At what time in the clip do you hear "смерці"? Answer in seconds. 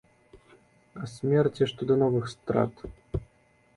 1.11-1.63